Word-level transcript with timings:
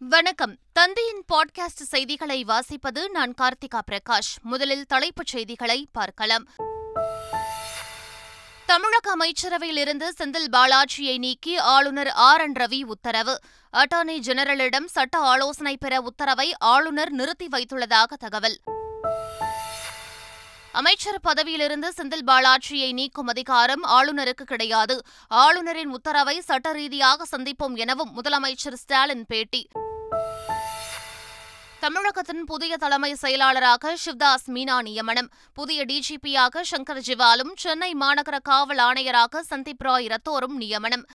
வணக்கம். 0.00 0.56
தந்தையின் 0.72 1.24
பாட்காஸ்ட் 1.32 1.82
செய்திகளை 1.84 2.44
வாசிப்பது 2.44 3.08
நான் 3.10 3.34
கார்த்திகா 3.40 3.80
பிரகாஷ். 3.90 4.42
முதலில் 4.42 4.86
தலைப்புச் 4.86 5.26
செய்திகளை 5.26 5.88
பார்க்கலாம். 5.92 6.46
தமிழக 8.66 9.16
அமைச்சரவையிலிருந்து 9.16 10.08
செந்தில் 10.18 10.48
பாலாஜியை 10.52 11.18
நீக்கி 11.18 11.56
ஆளுநர் 11.56 12.08
ஆர். 12.08 12.40
என். 12.40 12.52
ரவி 12.52 12.84
உத்தரவு. 12.84 13.38
அட்டார்னி 13.72 14.18
ஜெனரலிடம் 14.20 14.84
சட்ட 14.84 15.18
ஆலோசனை 15.18 15.76
பெற 15.76 16.00
உத்தரவை 16.00 16.54
ஆளுநர் 16.58 17.10
நிறுத்தி 17.10 17.48
வைத்துள்ளதாக 17.48 18.12
தகவல். 18.18 18.58
அமைச்சர் 20.72 21.20
பதவியிலிருந்து 21.20 21.92
செந்தில் 21.96 22.22
பாலாஜியை 22.26 22.92
நீக்கும் 22.92 23.26
அதிகாரம் 23.26 23.84
ஆளுநருக்கு 23.84 24.42
கிடையாது. 24.42 25.02
ஆளுநரின் 25.28 25.88
உத்தரவை 25.88 26.40
சட்ட 26.40 26.72
ரீதியாக 26.72 27.24
சந்திப்போம் 27.36 27.74
எனவும் 27.74 28.22
முதலமைச்சர் 28.22 28.74
ஸ்டாலின் 28.74 29.26
பேட்டி. 29.26 29.68
தமிழகத்தின் 31.80 32.44
புதிய 32.44 32.76
தலைமை 32.76 33.14
செயலாளராக 33.14 33.96
சிவ்தாஸ் 34.04 34.50
மீனா 34.50 34.82
நியமனம். 34.82 35.30
புதிய 35.54 35.84
டிஜிபியாக 35.84 36.62
சங்கர் 36.70 37.00
ஜிவாலும் 37.06 37.52
சென்னை 37.56 37.94
மாநகர 38.00 38.38
காவல் 38.42 38.76
ஆணையராக 38.76 39.40
சந்தீப் 39.50 39.78
ராய் 39.78 40.06
ரத்தோரும் 40.06 40.56
நியமனம். 40.56 41.06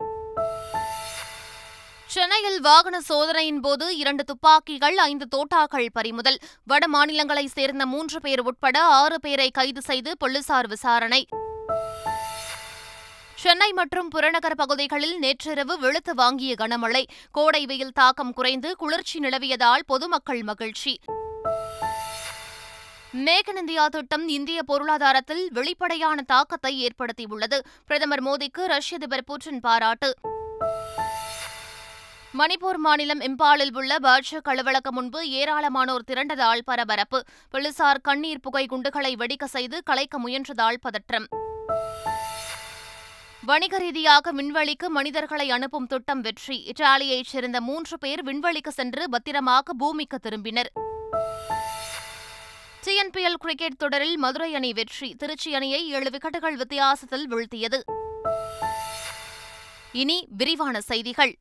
சென்னையில் 2.06 2.62
வாகன 2.62 3.02
சோதனையின் 3.02 3.60
போது 3.60 3.98
இரண்டு 3.98 4.24
துப்பாக்கிகள் 4.24 4.98
ஐந்து 4.98 5.28
தோட்டாக்கள் 5.36 5.90
பறிமுதல். 5.94 6.40
வட 6.64 6.88
மாநிலங்களைச் 6.94 7.54
சேர்ந்த 7.54 7.86
மூன்று 7.86 8.22
பேர் 8.22 8.42
உட்பட 8.42 8.84
ஆறு 8.84 9.20
பேரை 9.20 9.52
கைது 9.52 9.82
செய்து 9.82 10.18
போலீசார் 10.18 10.68
விசாரணை. 10.68 11.28
சென்னை 13.44 13.74
மற்றும் 13.74 14.08
புறநகர் 14.08 14.56
பகுதிகளில் 14.56 15.20
நேற்றிரவு 15.20 15.80
வெளுத்து 15.80 16.16
வாங்கிய 16.16 16.56
கனமழை. 16.58 17.04
கோடை 17.32 17.66
வெயில் 17.66 17.92
தாக்கம் 17.92 18.34
குறைந்து 18.34 18.76
குளிர்ச்சி 18.76 19.20
நிலவியதால் 19.20 19.84
பொதுமக்கள் 19.86 20.44
மகிழ்ச்சி. 20.44 21.00
மேக் 23.12 23.48
இன் 23.48 23.56
இந்தியா 23.56 23.88
திட்டம் 23.88 24.28
இந்திய 24.28 24.64
பொருளாதாரத்தில் 24.64 25.52
வெளிப்படையான 25.52 26.22
தாக்கத்தை 26.22 26.88
ஏற்படுத்தியுள்ளது. 26.88 27.60
பிரதமர் 27.86 28.24
மோடிக்கு 28.24 28.66
ரஷ்ய 28.66 28.98
அதிபர் 28.98 29.24
புட்டின் 29.28 29.60
பாராட்டு. 29.60 30.14
மணிப்பூர் 32.38 32.78
மாநிலம் 32.78 33.22
இம்பாலில் 33.22 33.76
உள்ள 33.76 33.96
பாஜக 33.96 34.42
அலுவலகம் 34.44 34.94
முன்பு 34.94 35.28
ஏராளமானோர் 35.28 36.10
திரண்டதால் 36.12 36.66
பரபரப்பு. 36.66 37.24
போலீசார் 37.50 38.02
கண்ணீர் 38.02 38.40
புகை 38.40 38.66
குண்டுகளை 38.66 39.16
வெடிக்க 39.16 39.44
செய்து 39.44 39.84
கலைக்க 39.84 40.20
முயன்றதால் 40.20 40.82
பதற்றம். 40.82 41.28
வணிக 43.46 43.78
ரீதியாக 43.78 44.34
விண்வெளிக்கு 44.34 44.88
மனிதர்களை 44.88 45.52
அனுப்பும் 45.52 45.88
திட்டம் 45.88 46.22
வெற்றி. 46.22 46.64
இத்தாலியைச் 46.66 47.26
சேர்ந்த 47.26 47.62
மூன்று 47.62 47.98
பேர் 47.98 48.24
விண்வெளிக்கு 48.24 48.68
சென்று 48.68 49.10
பத்திரமாக 49.10 49.74
பூமிக்கு 49.74 50.20
திரும்பினர். 50.24 50.70
டிஎன்பிஎல் 52.84 53.34
கிரிக்கெட் 53.34 53.78
தொடரில் 53.78 54.18
மதுரை 54.18 54.56
அணி 54.56 54.74
வெற்றி. 54.74 55.16
திருச்சி 55.18 55.56
அணியை 55.56 55.90
ஏழு 55.90 56.10
விக்கெட்டுகள் 56.10 56.54
வித்தியாசத்தில் 56.54 57.30
வீழ்த்தியது. 57.30 57.80
இனி 59.92 60.28
விரிவான 60.38 60.82
செய்திகள். 60.82 61.36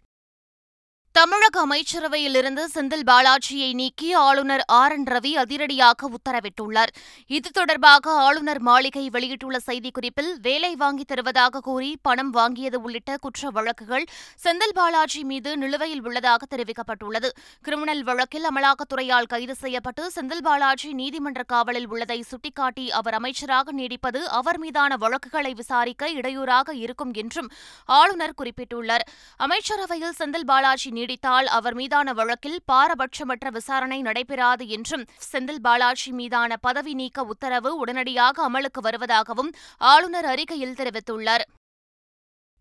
தமிழக 1.15 1.57
அமைச்சரவையிலிருந்து 1.67 2.63
செந்தில் 2.75 3.05
பாலாஜியை 3.09 3.73
நீக்கி 3.81 4.07
ஆளுநர் 4.27 4.63
ஆர் 4.77 4.93
என் 4.93 5.05
ரவி 5.05 5.33
அதிரடியாக 5.43 6.09
உத்தரவிட்டுள்ளார். 6.17 6.93
இது 7.37 7.49
தொடர்பாக 7.51 8.15
ஆளுநர் 8.27 8.61
மாளிகை 8.69 9.03
வெளியிட்டுள்ள 9.11 9.59
செய்திக்குறிப்பில் 9.67 10.31
வேலை 10.47 10.71
வாங்கி 10.75 11.05
தருவதாக 11.05 11.61
கூறி 11.61 11.91
பணம் 12.03 12.31
வாங்கியது 12.35 12.79
உள்ளிட்ட 12.87 13.17
குற்ற 13.17 13.51
வழக்குகள் 13.51 14.07
செந்தில் 14.45 14.75
பாலாஜி 14.75 15.21
மீது 15.25 15.53
நிலுவையில் 15.57 16.03
உள்ளதாக 16.03 16.49
தெரிவிக்கப்பட்டுள்ளது. 16.55 17.31
கிரிமினல் 17.63 18.03
வழக்கில் 18.03 18.49
அமலாக்கத்துறையால் 18.53 19.31
கைது 19.35 19.55
செய்யப்பட்டு 19.55 20.07
செந்தில் 20.17 20.45
பாலாஜி 20.49 20.93
நீதிமன்ற 20.93 21.43
காவலில் 21.43 21.87
உள்ளதை 21.87 22.19
சுட்டிக்காட்டி 22.23 22.91
அவர் 23.01 23.19
அமைச்சராக 23.21 23.77
நீடிப்பது 23.83 24.23
அவர் 24.41 24.61
மீதான 24.65 25.01
வழக்குகளை 25.05 25.55
விசாரிக்க 25.61 26.11
இடையூறாக 26.11 26.77
இருக்கும் 26.87 27.15
என்றும் 27.25 27.53
ஆளுநர் 28.01 28.37
குறிப்பிட்டுள்ளார். 28.43 29.07
அமைச்சரவையில் 29.37 30.19
செந்தில் 30.23 30.51
பாலாஜி 30.53 31.01
நீடித்தால் 31.03 31.49
அவர் 31.59 31.75
மீதான 31.75 32.13
வழக்கில் 32.13 32.59
பாரபட்சமற்ற 32.73 33.49
விசாரணை 33.51 34.01
நடைபெறாது 34.03 34.67
என்றும் 34.69 35.07
செந்தில் 35.31 35.63
பாலாஜி 35.63 36.11
மீதான 36.13 36.57
பதவி 36.67 36.95
நீக்க 36.95 37.23
உத்தரவு 37.33 37.73
உடனடியாக 37.77 38.43
அமலுக்கு 38.49 38.83
வருவதாகவும் 38.83 39.51
ஆளுநர் 39.93 40.25
அறிக்கையில் 40.25 40.79
தெரிவித்துள்ளார். 40.81 41.45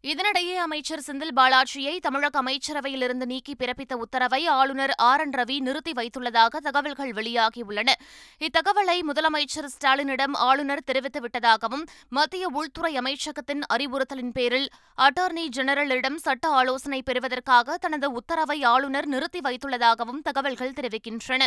இதனிடையே 0.04 0.54
அமைச்சர் 0.56 1.04
செந்தில் 1.08 1.34
பாலாஜியை 1.36 2.00
தமிழக 2.00 2.44
அமைச்சரவையிலிருந்து 2.44 3.26
நீக்கி 3.26 3.56
பிறப்பித்த 3.60 3.94
உத்தரவை 3.94 4.48
ஆளுநர் 4.48 4.94
ஆர் 4.98 5.20
என் 5.20 5.34
ரவி 5.34 5.60
நிறுத்தி 5.60 5.92
வைத்துள்ளதாக 5.92 6.58
தகவல்கள் 6.58 7.12
வெளியாகியுள்ளன. 7.12 7.90
இத்தகவலை 8.38 8.98
முதலமைச்சர் 9.02 9.70
ஸ்டாலினிடம் 9.76 10.36
ஆளுநர் 10.48 10.84
தெரிவித்துவிட்டதாகவும் 10.92 11.86
மத்திய 12.10 12.48
உள்துறை 12.48 12.98
அமைச்சகத்தின் 12.98 13.64
அறிவுறுத்தலின் 13.74 14.32
பேரில் 14.32 14.70
அட்டார்னி 14.98 15.48
ஜெனரலிடம் 15.56 16.16
சட்ட 16.16 16.48
ஆலோசனை 16.48 17.02
பெறுவதற்காக 17.02 17.78
தனது 17.78 18.12
உத்தரவை 18.12 18.64
ஆளுநர் 18.64 19.08
நிறுத்தி 19.08 19.40
வைத்துள்ளதாகவும் 19.40 20.24
தகவல்கள் 20.24 20.78
தெரிவிக்கின்றன. 20.82 21.46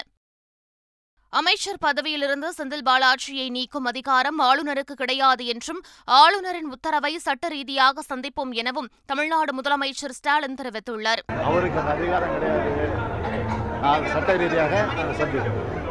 அமைச்சர் 1.41 1.78
பதவியிலிருந்து 1.81 2.49
செந்தில் 2.59 2.84
பாலாஜியை 2.89 3.47
நீக்கும் 3.50 3.84
அதிகாரம் 3.84 4.39
ஆளுநருக்கு 4.41 4.95
கிடையாது 4.97 5.45
என்றும் 5.47 5.81
ஆளுநரின் 6.05 6.69
உத்தரவை 6.71 7.19
சட்ட 7.19 7.49
ரீதியாக 7.49 8.03
சந்திப்போம் 8.09 8.53
எனவும் 8.53 8.89
தமிழ்நாடு 9.06 9.53
முதலமைச்சர் 9.61 10.15
ஸ்டாலின் 10.19 10.55
தெரிவித்துள்ளார். 10.55 11.22
அவருக்கு 11.45 11.81
அதிகாரம் 11.95 12.34
கிடையாது. 12.34 14.12
சட்ட 14.12 14.37
ரீதியாக 14.37 14.84
சந்திப்போம் 15.21 15.84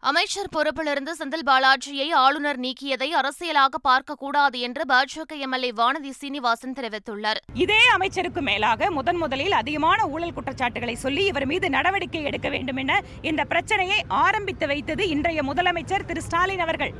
அமைச்சர் 0.00 0.48
பொறுப்பிலிருந்து 0.54 1.12
செந்தில் 1.18 1.44
பாலாஜியை 1.46 2.12
ஆளுநர் 2.12 2.58
நீக்கியதை 2.60 3.08
அரசியலாக 3.20 3.78
பார்க்கக்கூடாது 3.88 4.58
என்று 4.66 4.82
பாஜக 4.88 5.38
எம்எல்ஏ 5.38 5.70
வானதி 5.76 6.10
சீனிவாசன் 6.10 6.74
தெரிவித்துள்ளார். 6.78 7.36
இதே 7.54 7.80
அமைச்சருக்கு 7.94 8.42
மேலாக 8.42 8.90
முதன் 8.90 9.16
முதலில் 9.16 9.52
அதிகமான 9.52 10.06
ஊழல் 10.06 10.32
குற்றச்சாட்டுகளை 10.32 10.94
சொல்லி 10.94 11.24
இவர் 11.24 11.46
மீது 11.46 11.70
நடவடிக்கை 11.70 12.22
எடுக்க 12.22 12.48
வேண்டும் 12.48 12.76
என 12.76 13.00
இந்த 13.22 13.44
பிரச்சனையை 13.44 14.04
ஆரம்பித்து 14.08 14.66
வைத்தது 14.66 15.08
இன்றைய 15.08 15.42
முதலமைச்சர் 15.42 16.04
திரு 16.04 16.22
ஸ்டாலின் 16.22 16.60
அவர்கள். 16.60 16.94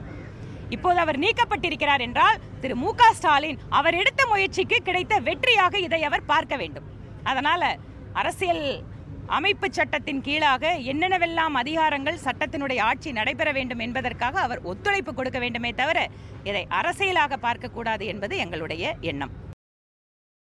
இப்போது 0.69 0.99
அவர் 0.99 1.19
நீக்கப்பட்டிருக்கிறார் 1.19 2.01
என்றால் 2.01 2.41
திரு 2.61 2.77
மு 2.77 2.93
ஸ்டாலின் 3.15 3.59
அவர் 3.69 3.95
எடுத்த 3.95 4.27
முயற்சிக்கு 4.27 4.78
கிடைத்த 4.83 5.21
வெற்றியாக 5.21 5.75
இதை 5.75 6.03
அவர் 6.03 6.25
பார்க்க 6.25 6.57
வேண்டும். 6.57 6.84
அதனால 7.23 7.77
அரசியல் 8.13 8.84
அமைப்பு 9.39 9.67
சட்டத்தின் 9.79 10.21
கீழாக 10.21 10.73
என்னென்னவெல்லாம் 10.93 11.57
அதிகாரங்கள் 11.63 12.23
சட்டத்தினுடைய 12.27 12.81
ஆட்சி 12.91 13.13
நடைபெற 13.13 13.49
வேண்டும் 13.53 13.83
என்பதற்காக 13.87 14.41
அவர் 14.41 14.63
ஒத்துழைப்பு 14.73 15.15
கொடுக்க 15.15 15.39
வேண்டுமே 15.39 15.73
தவிர 15.81 16.09
இதை 16.51 16.67
அரசியலாக 16.81 17.39
பார்க்கக்கூடாது 17.47 18.07
என்பது 18.15 18.37
எங்களுடைய 18.45 18.95
எண்ணம். 19.01 19.35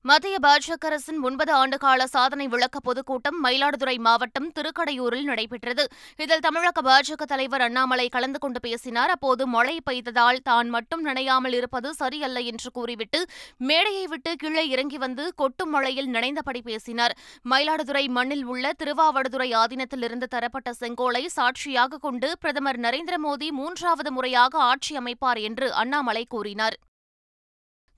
மத்திய 0.10 0.38
பாஜக 0.46 0.88
அரசின் 0.88 1.20
ஒன்பது 1.28 1.52
ஆண்டுகால 1.60 2.06
சாதனை 2.14 2.46
விளக்க 2.54 2.78
பொதுக்கூட்டம் 2.88 3.38
மயிலாடுதுறை 3.44 3.94
மாவட்டம் 4.08 4.50
திருக்கடையூரில் 4.58 5.30
நடைபெற்றது. 5.30 5.84
இதில் 6.24 6.44
தமிழக 6.46 6.82
பாஜக 6.88 7.26
தலைவர் 7.34 7.64
அண்ணாமலை 7.68 8.08
கலந்து 8.16 8.40
கொண்டு 8.46 8.60
பேசினார். 8.66 9.14
அப்போது 9.16 9.48
மழை 9.56 9.78
பெய்ததால் 9.90 10.44
தான் 10.50 10.70
மட்டும் 10.76 11.04
நனையாமல் 11.08 11.56
இருப்பது 11.60 11.90
சரியல்ல 12.02 12.46
என்று 12.52 12.72
கூறிவிட்டு 12.78 13.22
மேடையை 13.70 14.06
விட்டு 14.14 14.34
கீழே 14.44 14.66
இறங்கி 14.74 15.00
வந்து 15.06 15.26
கொட்டும் 15.42 15.74
மழையில் 15.78 16.14
நனைந்தபடி 16.18 16.64
பேசினார். 16.70 17.16
மயிலாடுதுறை 17.52 18.06
மண்ணில் 18.20 18.46
உள்ள 18.46 18.74
திருவாவடுதுறை 18.84 19.52
ஆதீனத்திலிருந்து 19.64 20.30
தரப்பட்ட 20.38 20.72
செங்கோலை 20.84 21.26
சாட்சியாக 21.40 22.02
கொண்டு 22.08 22.30
பிரதமர் 22.40 22.82
நரேந்திர 22.88 23.18
மோடி 23.28 23.50
மூன்றாவது 23.62 24.12
முறையாக 24.12 24.60
ஆட்சி 24.72 24.96
அமைப்பார் 25.04 25.42
என்று 25.50 25.70
அண்ணாமலை 25.84 26.26
கூறினார். 26.36 26.78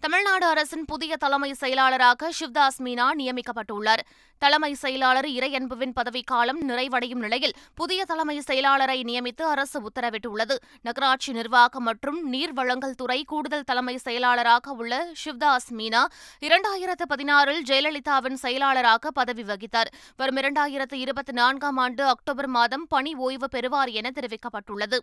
தமிழ்நாடு 0.06 0.46
அரசின் 0.46 0.86
புதிய 0.86 1.18
தலைமை 1.18 1.54
செயலாளராக 1.54 2.30
சிவ்தாஸ் 2.40 2.78
மீனா 2.84 3.06
நியமிக்கப்பட்டுள்ளார். 3.20 4.02
தலைமை 4.38 4.74
செயலாளர் 4.74 5.26
இறையன்புவின் 5.26 5.94
பதவிக்காலம் 6.00 6.60
நிறைவடையும் 6.70 7.22
நிலையில் 7.24 7.56
புதிய 7.74 8.06
தலைமை 8.06 8.42
செயலாளரை 8.48 8.98
நியமித்து 9.04 9.42
அரசு 9.42 9.82
உத்தரவிட்டுள்ளது. 9.82 10.56
நகராட்சி 10.82 11.32
நிர்வாகம் 11.32 11.84
மற்றும் 11.84 12.30
நீர் 12.30 12.54
வழங்கல் 12.54 12.96
துறை 12.96 13.24
கூடுதல் 13.24 13.64
தலைமை 13.64 13.98
செயலாளராக 13.98 14.72
உள்ள 14.72 15.08
சிவ்தாஸ் 15.26 15.72
மீனா 15.72 16.04
இரண்டாயிரத்து 16.42 17.08
பதினாறில் 17.16 17.66
ஜெயலலிதாவின் 17.66 18.40
செயலாளராக 18.46 19.12
பதவி 19.12 19.44
வகித்தார். 19.44 19.92
வரும் 20.18 20.36
இரண்டாயிரத்து 20.36 20.94
இருபத்தி 20.94 21.32
நான்காம் 21.32 21.78
ஆண்டு 21.78 22.06
அக்டோபர் 22.06 22.48
மாதம் 22.48 22.88
பணி 22.90 23.14
ஓய்வு 23.16 23.50
பெறுவார் 23.50 23.90
என 23.90 24.12
தெரிவிக்கப்பட்டுள்ளது. 24.16 25.00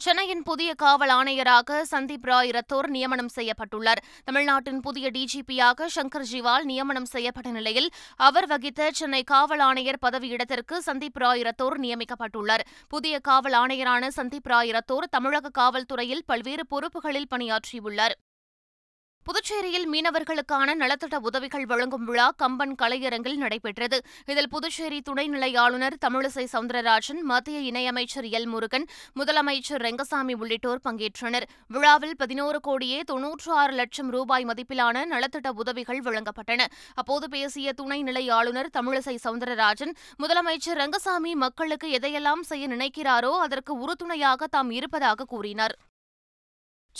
சென்னையின் 0.00 0.42
புதிய 0.42 0.74
காவல் 0.74 1.08
ஆணையராக 1.08 1.80
சந்தீப் 1.90 2.22
ராய் 2.22 2.50
ரத்தோர் 2.50 2.88
நியமனம் 2.88 3.30
செய்யப்பட்டுள்ளார். 3.36 4.00
தமிழ்நாட்டின் 4.24 4.80
புதிய 4.80 5.10
டிஜிபியாக 5.10 5.86
சங்கர் 5.94 6.26
ஜிவால் 6.32 6.62
நியமனம் 6.62 7.04
செய்யப்பட்ட 7.04 7.50
நிலையில் 7.50 7.88
அவர் 8.16 8.46
வகித்த 8.46 8.90
சென்னை 8.92 9.22
காவல் 9.22 9.58
ஆணையர் 9.58 9.98
பதவியிடத்திற்கு 10.06 10.78
சந்தீப் 10.86 11.18
ராய் 11.18 11.42
ரத்தோர் 11.42 11.80
நியமிக்கப்பட்டுள்ளார். 11.80 12.64
புதிய 12.88 13.18
காவல் 13.18 13.52
ஆணையரான 13.52 14.08
சந்தீப் 14.16 14.46
ராய் 14.46 14.70
ரத்தோர் 14.70 15.08
தமிழக 15.10 15.50
காவல்துறையில் 15.58 16.24
பல்வேறு 16.26 16.66
பொறுப்புகளில் 16.70 17.30
பணியாற்றியுள்ளார். 17.34 18.16
புதுச்சேரியில் 19.28 19.86
மீனவர்களுக்கான 19.92 20.74
நலத்திட்ட 20.82 21.16
உதவிகள் 21.28 21.64
வழங்கும் 21.66 22.04
விழா 22.04 22.30
கம்பன் 22.30 22.72
கலையரங்கில் 22.82 23.36
நடைபெற்றது. 23.36 24.02
இதில் 24.26 24.48
புதுச்சேரி 24.48 25.02
துணைநிலை 25.08 25.50
ஆளுநர் 25.56 25.96
தமிழிசை 26.04 26.44
சவுந்தரராஜன் 26.52 27.20
மத்திய 27.30 27.58
இணையமைச்சர் 27.70 28.28
எல். 28.38 28.46
முருகன் 28.46 28.86
முதலமைச்சர் 29.20 29.82
ரெங்கசாமி 29.86 30.34
உள்ளிட்டோர் 30.34 30.80
பங்கேற்றனர். 30.84 31.46
விழாவில் 31.68 32.16
பதினோரு 32.16 32.60
கோடியே 32.60 33.00
தொன்னூற்று 33.00 33.52
ஆறு 33.52 33.72
லட்சம் 33.72 34.10
ரூபாய் 34.10 34.44
மதிப்பிலான 34.44 35.04
நலத்திட்ட 35.12 35.52
உதவிகள் 35.54 36.00
வழங்கப்பட்டன. 36.00 36.64
அப்போது 36.94 37.28
பேசிய 37.28 37.74
துணைநிலை 37.82 38.30
ஆளுநர் 38.30 38.72
தமிழிசை 38.78 39.16
சவுந்தரராஜன் 39.26 39.94
முதலமைச்சர் 40.24 40.80
ரங்கசாமி 40.84 41.34
மக்களுக்கு 41.34 41.90
எதையெல்லாம் 42.00 42.40
செய்ய 42.40 42.66
நினைக்கிறாரோ 42.68 43.34
அதற்கு 43.46 43.74
உறுதுணையாக 43.78 44.46
தாம் 44.46 44.70
இருப்பதாக 44.70 45.24
கூறினார். 45.24 45.76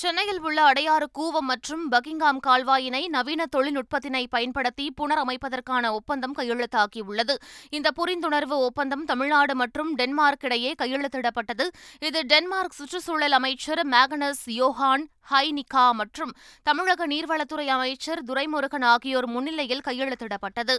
சென்னையில் 0.00 0.40
உள்ள 0.40 0.58
அடையாறு 0.70 1.06
கூவம் 1.18 1.48
மற்றும் 1.50 1.84
பக்கிங்காம் 1.92 2.38
கால்வாயினை 2.46 3.00
நவீன 3.08 3.46
தொழில்நுட்பத்தினை 3.56 4.26
பயன்படுத்தி 4.30 4.84
புனரமைப்பதற்கான 5.00 5.90
ஒப்பந்தம் 5.92 6.34
கையெழுத்தாகியுள்ளது. 6.36 7.34
இந்த 7.70 7.90
புரிந்துணர்வு 7.96 8.56
ஒப்பந்தம் 8.66 9.04
தமிழ்நாடு 9.04 9.54
மற்றும் 9.54 9.90
டென்மார்க் 9.94 10.44
இடையே 10.48 10.74
கையெழுத்திடப்பட்டது. 10.82 11.66
இது 12.00 12.22
டென்மார்க் 12.24 12.78
சுற்றுச்சூழல் 12.78 13.32
அமைச்சர் 13.32 13.82
மேகனஸ் 13.88 14.44
யோஹான் 14.60 15.06
ஹைனிகா 15.30 15.86
மற்றும் 15.92 16.34
தமிழக 16.62 17.06
நீர்வளத்துறை 17.06 17.66
அமைச்சர் 17.66 18.22
துரைமுருகன் 18.24 18.88
ஆகியோர் 18.92 19.26
முன்னிலையில் 19.26 19.84
கையெழுத்திடப்பட்டது. 19.88 20.76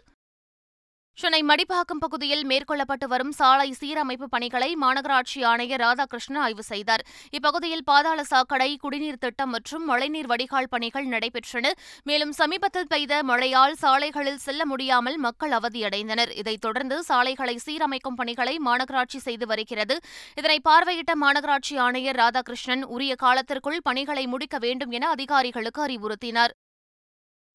சென்னை 1.19 1.43
மடிப்பாக்கம் 1.43 1.99
பகுதியில் 1.99 2.47
மேற்கொள்ளப்பட்டு 2.47 3.05
வரும் 3.07 3.31
சாலை 3.31 3.73
சீரமைப்பு 3.79 4.23
பணிகளை 4.23 4.75
மாநகராட்சி 4.81 5.43
ஆணையர் 5.43 5.79
ராதாகிருஷ்ணன் 5.79 6.37
ஆய்வு 6.37 6.63
செய்தார். 6.63 7.05
இப்பகுதியில் 7.29 7.83
பாதாள 7.83 8.23
சாக்கடை 8.23 8.77
குடிநீர் 8.77 9.17
திட்டம் 9.17 9.49
மற்றும் 9.49 9.85
மழைநீர் 9.85 10.25
வடிகால் 10.25 10.69
பணிகள் 10.69 11.07
நடைபெற்றன. 11.07 11.71
மேலும் 12.03 12.31
சமீபத்தில் 12.31 12.87
பெய்த 12.87 13.23
மழையால் 13.23 13.75
சாலைகளில் 13.75 14.37
செல்ல 14.37 14.65
முடியாமல் 14.65 15.17
மக்கள் 15.17 15.51
அவதியடைந்தனர். 15.51 16.37
இதைத் 16.37 16.61
தொடர்ந்து 16.61 17.03
சாலைகளை 17.03 17.59
சீரமைக்கும் 17.65 18.15
பணிகளை 18.15 18.59
மாநகராட்சி 18.65 19.17
செய்து 19.17 19.47
வருகிறது. 19.47 19.97
இதனை 20.35 20.61
பார்வையிட்ட 20.69 21.15
மாநகராட்சி 21.21 21.77
ஆணையர் 21.77 22.15
ராதாகிருஷ்ணன் 22.15 22.83
உரிய 22.83 23.15
காலத்திற்குள் 23.15 23.81
பணிகளை 23.83 24.27
முடிக்க 24.27 24.57
வேண்டும் 24.57 24.91
என 24.91 25.09
அதிகாரிகளுக்கு 25.09 25.85
அறிவுறுத்தினார். 25.85 26.55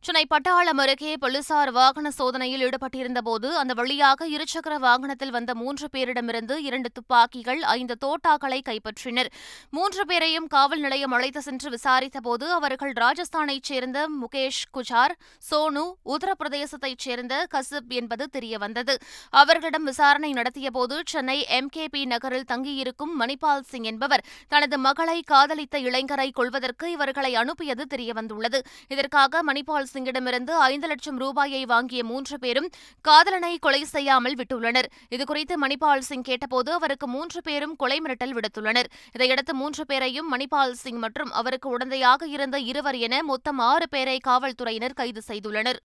சென்னை 0.06 0.26
பட்டாளம் 0.30 0.80
அருகே 0.82 1.16
போலீசார் 1.16 1.70
வாகன 1.70 2.10
சோதனையில் 2.10 2.62
ஈடுபட்டிருந்தபோது 2.66 3.48
அந்த 3.50 3.72
வழியாக 3.74 4.26
இருசக்கர 4.28 4.74
வாகனத்தில் 4.78 5.30
வந்த 5.30 5.54
மூன்று 5.54 5.88
பேரிடமிருந்து 5.92 6.56
இரண்டு 6.58 6.90
துப்பாக்கிகள் 6.92 7.62
ஐந்து 7.62 7.96
தோட்டாக்களை 8.04 8.58
கைப்பற்றினர். 8.68 9.30
மூன்று 9.70 10.06
பேரையும் 10.06 10.46
காவல் 10.46 10.80
நிலையம் 10.80 11.12
அழைத்து 11.12 11.42
சென்று 11.42 11.70
விசாரித்தபோது 11.70 12.48
அவர்கள் 12.50 12.92
ராஜஸ்தானைச் 12.92 13.62
சேர்ந்த 13.62 14.08
முகேஷ் 14.22 14.60
குஜார் 14.74 15.14
சோனு 15.50 15.84
உத்தரப்பிரதேசத்தைச் 16.04 17.04
சேர்ந்த 17.06 17.46
கசிப் 17.54 17.88
என்பது 17.88 18.28
தெரியவந்தது. 18.32 18.96
அவர்களிடம் 19.30 19.84
விசாரணை 19.84 20.32
நடத்தியபோது 20.32 20.98
சென்னை 21.04 21.46
எம்கேபி 21.48 22.04
நகரில் 22.04 22.44
தங்கியிருக்கும் 22.44 23.16
மணிபால் 23.20 23.64
சிங் 23.64 23.82
என்பவர் 23.82 24.26
தனது 24.48 24.78
மகளை 24.78 25.22
காதலித்த 25.22 25.78
இளைஞரை 25.78 26.30
கொள்வதற்கு 26.32 26.90
இவர்களை 26.90 27.34
அனுப்பியது 27.34 27.86
தெரியவந்துள்ளது. 27.96 28.60
இதற்காக 28.88 29.42
மணிபால் 29.52 29.92
சிங்கிடமிருந்து 29.94 30.54
ஐந்து 30.70 30.88
லட்சம் 30.92 31.18
ரூபாயை 31.24 31.62
வாங்கிய 31.72 32.02
மூன்று 32.10 32.36
பேரும் 32.44 32.68
காதலனை 33.08 33.52
கொலை 33.66 33.82
செய்யாமல் 33.94 34.38
விட்டுள்ளனர். 34.40 34.88
இதுகுறித்து 35.14 35.56
மணிபால் 35.64 36.06
சிங் 36.10 36.26
கேட்டபோது 36.30 36.72
அவருக்கு 36.78 37.08
மூன்று 37.16 37.40
பேரும் 37.48 37.74
கொலை 37.82 37.98
மிரட்டல் 38.04 38.36
விடுத்துள்ளனர். 38.38 38.90
இதையடுத்து 39.16 39.54
மூன்று 39.62 39.84
பேரையும் 39.90 40.30
மணிபால் 40.34 40.78
சிங் 40.84 41.02
மற்றும் 41.06 41.32
அவருக்கு 41.40 41.68
உடந்தையாக 41.76 42.28
இருந்த 42.36 42.58
இருவர் 42.70 43.00
என 43.06 43.22
மொத்தம் 43.32 43.62
ஆறு 43.70 43.88
பேரை 43.96 44.18
காவல்துறையினர் 44.28 45.00
கைது 45.00 45.22
செய்துள்ளனர். 45.30 45.80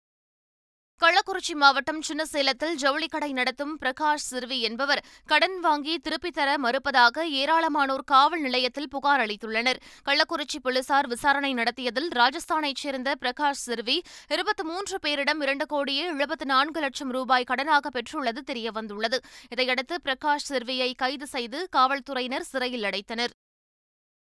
கள்ளக்குறிச்சி 1.04 1.54
மாவட்டம் 1.54 2.02
சின்னசேலத்தில் 2.08 2.74
ஜவுளிக்கடை 2.76 3.32
நடத்தும் 3.32 3.80
பிரகாஷ் 3.82 4.26
சிறுவி 4.30 4.62
என்பவர் 4.62 5.06
கடன் 5.26 5.60
வாங்கி 5.60 6.00
திருப்பித் 6.00 6.34
தர 6.34 6.58
மறுப்பதாக 6.58 7.24
ஏராளமானோர் 7.24 8.04
காவல் 8.06 8.42
நிலையத்தில் 8.42 8.90
புகார் 8.90 9.20
அளித்துள்ளனர். 9.20 9.80
கள்ளக்குறிச்சி 10.06 10.60
போலீசார் 10.62 11.08
விசாரணை 11.08 11.54
நடத்தியதில் 11.54 12.10
ராஜஸ்தானைச் 12.16 12.82
சேர்ந்த 12.84 13.16
பிரகாஷ் 13.22 13.64
சிறுவி 13.66 14.02
இருபத்தி 14.28 14.64
மூன்று 14.64 15.00
பேரிடம் 15.02 15.42
இரண்டு 15.42 15.66
கோடியே 15.66 16.06
எழுபத்து 16.06 16.46
நான்கு 16.46 16.80
லட்சம் 16.80 17.12
ரூபாய் 17.12 17.46
கடனாக 17.50 17.88
பெற்றுள்ளது 17.90 18.42
தெரியவந்துள்ளது. 18.52 19.18
இதையடுத்து 19.50 19.98
பிரகாஷ் 20.04 20.48
சிறுவியை 20.50 20.94
கைது 20.96 21.28
செய்து 21.28 21.68
காவல்துறையினர் 21.72 22.44
சிறையில் 22.44 22.84
அடைத்தனர். 22.84 23.36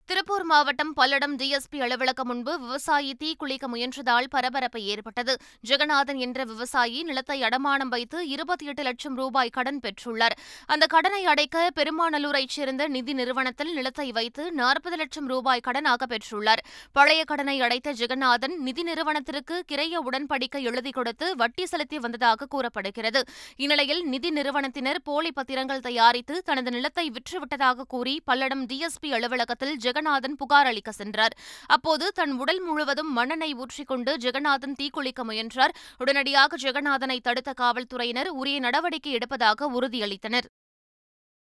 திருப்பூர் 0.08 0.44
மாவட்டம் 0.44 0.90
பல்லடம் 0.96 1.32
டிஎஸ்பி 1.38 1.78
அலுவலகம் 1.84 2.26
முன்பு 2.26 2.52
விவசாயி 2.60 3.16
தீக்குளிக்க 3.22 3.64
முயன்றதால் 3.72 4.28
பரபரப்பு 4.30 4.82
ஏற்பட்டது. 4.82 5.32
ஜெகநாதன் 5.68 6.16
என்ற 6.16 6.44
விவசாயி 6.44 7.02
நிலத்தை 7.02 7.42
அடமானம் 7.42 7.90
வைத்து 7.94 8.28
இருபத்தி 8.28 8.66
எட்டு 8.66 8.82
லட்சம் 8.82 9.16
ரூபாய் 9.16 9.50
கடன் 9.56 9.80
பெற்றுள்ளார். 9.84 10.34
அந்த 10.66 10.86
கடனை 10.86 11.24
அடைக்க 11.24 11.70
பெருமாநல்லூரைச் 11.76 12.54
சேர்ந்த 12.56 12.86
நிதி 12.88 13.12
நிறுவனத்தில் 13.12 13.72
நிலத்தை 13.72 14.12
வைத்து 14.12 14.52
நாற்பது 14.52 14.96
லட்சம் 14.96 15.26
ரூபாய் 15.26 15.64
கடனாக 15.68 16.08
பெற்றுள்ளார். 16.12 16.62
பழைய 16.92 17.24
கடனை 17.24 17.56
அடைத்த 17.60 17.94
ஜெகநாதன் 18.02 18.56
நிதி 18.58 18.82
நிறுவனத்திற்கு 18.82 19.58
கிரைய 19.72 20.04
உடன்படிக்கை 20.04 20.62
எழுதி 20.62 20.90
கொடுத்து 20.90 21.36
வட்டி 21.36 21.66
செலுத்தி 21.66 21.98
வந்ததாக 21.98 22.46
கூறப்படுகிறது. 22.46 23.22
இந்நிலையில் 23.56 24.04
நிதி 24.04 24.30
நிறுவனத்தினர் 24.30 25.02
போலி 25.02 25.32
பத்திரங்கள் 25.40 25.84
தயாரித்து 25.88 26.42
தனது 26.42 26.70
நிலத்தை 26.70 27.08
விற்றுவிட்டதாக 27.10 27.88
கூறி 27.88 28.16
பல்லடம் 28.26 28.64
டிஎஸ்பி 28.72 29.12
அலுவலகத்தில் 29.12 29.94
ஜெகநாதன் 29.96 30.36
புகார் 30.36 30.66
அளிக்க 30.66 30.90
சென்றார். 30.92 31.34
அப்போது 31.66 32.06
தன் 32.14 32.34
உடல் 32.38 32.60
முழுவதும் 32.60 33.10
மண்ணெண்ணை 33.16 33.50
ஊற்றிக்கொண்டு 33.62 34.12
ஜெகநாதன் 34.24 34.76
தீக்குளிக்க 34.80 35.22
முயன்றார். 35.24 35.72
உடனடியாக 35.98 36.56
ஜெகநாதனை 36.64 37.18
தடுத்த 37.20 37.50
காவல்துறையினர் 37.60 38.30
உரிய 38.40 38.58
நடவடிக்கை 38.58 39.12
எடுப்பதாக 39.16 39.70
உறுதியளித்தனர். 39.78 40.48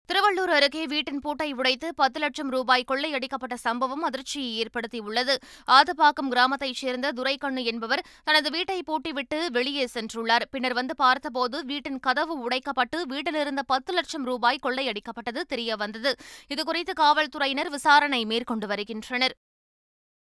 திருவள்ளூர் 0.08 0.50
அருகே 0.54 0.86
வீட்டின் 0.86 1.18
பூட்டை 1.18 1.52
உடைத்து 1.52 1.94
பத்து 1.94 2.20
லட்சம் 2.20 2.50
ரூபாய் 2.50 2.84
கொள்ளையடிக்கப்பட்ட 2.90 3.54
சம்பவம் 3.54 4.02
அதிர்ச்சியை 4.02 4.50
ஏற்படுத்தியுள்ளது. 4.62 5.34
ஆதப்பாக்கம் 5.66 6.30
கிராமத்தைச் 6.30 6.80
சேர்ந்த 6.80 7.12
துரைக்கண்ணு 7.12 7.64
என்பவர் 7.64 8.02
தனது 8.24 8.50
வீட்டை 8.50 8.82
பூட்டிவிட்டு 8.86 9.38
வெளியே 9.50 9.86
சென்றுள்ளார். 9.94 10.44
பின்னர் 10.50 10.72
வந்து 10.72 10.96
பார்த்தபோது 10.96 11.64
வீட்டின் 11.64 11.98
கதவு 11.98 12.36
உடைக்கப்பட்டு 12.48 13.00
வீட்டிலிருந்த 13.06 13.62
பத்து 13.66 13.92
லட்சம் 13.92 14.24
ரூபாய் 14.24 14.62
கொள்ளையடிக்கப்பட்டது 14.62 15.42
தெரியவந்தது. 15.54 16.12
இதுகுறித்து 16.54 16.94
காவல்துறையினர் 16.94 17.70
விசாரணை 17.70 18.24
மேற்கொண்டு 18.24 18.66
வருகின்றனர். 18.66 19.36